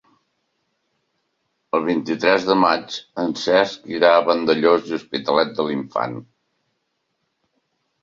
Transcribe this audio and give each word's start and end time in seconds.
El 1.79 1.85
vint-i-tres 1.89 2.47
de 2.49 2.57
maig 2.63 2.97
en 3.25 3.37
Cesc 3.43 3.87
irà 3.95 4.11
a 4.17 4.27
Vandellòs 4.33 4.91
i 4.91 4.93
l'Hospitalet 4.97 5.57
de 5.61 5.71
l'Infant. 5.71 6.21